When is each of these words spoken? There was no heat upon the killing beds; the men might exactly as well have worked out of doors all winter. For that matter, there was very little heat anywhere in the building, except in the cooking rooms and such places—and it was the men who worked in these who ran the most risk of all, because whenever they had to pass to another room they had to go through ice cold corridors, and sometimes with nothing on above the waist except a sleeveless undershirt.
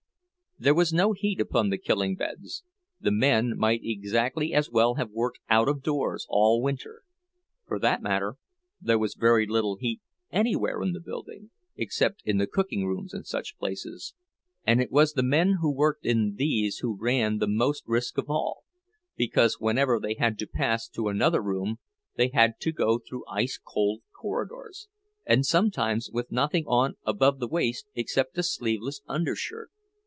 There 0.59 0.75
was 0.75 0.93
no 0.93 1.13
heat 1.13 1.41
upon 1.41 1.71
the 1.71 1.79
killing 1.79 2.15
beds; 2.15 2.63
the 2.99 3.09
men 3.09 3.57
might 3.57 3.81
exactly 3.83 4.53
as 4.53 4.69
well 4.69 4.93
have 4.93 5.09
worked 5.09 5.39
out 5.49 5.67
of 5.67 5.81
doors 5.81 6.27
all 6.29 6.61
winter. 6.61 7.01
For 7.65 7.79
that 7.79 8.03
matter, 8.03 8.35
there 8.79 8.99
was 8.99 9.15
very 9.15 9.47
little 9.47 9.77
heat 9.77 10.01
anywhere 10.31 10.83
in 10.83 10.91
the 10.91 10.99
building, 10.99 11.49
except 11.75 12.21
in 12.25 12.37
the 12.37 12.45
cooking 12.45 12.85
rooms 12.85 13.11
and 13.11 13.25
such 13.25 13.57
places—and 13.57 14.79
it 14.79 14.91
was 14.91 15.13
the 15.13 15.23
men 15.23 15.53
who 15.61 15.73
worked 15.75 16.05
in 16.05 16.35
these 16.35 16.77
who 16.77 16.95
ran 16.95 17.39
the 17.39 17.47
most 17.47 17.81
risk 17.87 18.19
of 18.19 18.29
all, 18.29 18.63
because 19.17 19.55
whenever 19.59 19.99
they 19.99 20.13
had 20.13 20.37
to 20.37 20.45
pass 20.45 20.87
to 20.89 21.07
another 21.07 21.41
room 21.41 21.79
they 22.17 22.27
had 22.27 22.59
to 22.59 22.71
go 22.71 22.99
through 22.99 23.25
ice 23.27 23.57
cold 23.57 24.03
corridors, 24.15 24.87
and 25.25 25.43
sometimes 25.43 26.11
with 26.13 26.31
nothing 26.31 26.65
on 26.67 26.97
above 27.03 27.39
the 27.39 27.47
waist 27.47 27.87
except 27.95 28.37
a 28.37 28.43
sleeveless 28.43 29.01
undershirt. 29.07 29.71